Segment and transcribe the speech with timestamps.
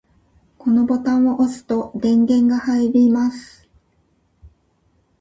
[0.57, 3.69] このボタンを押すと電源が入ります。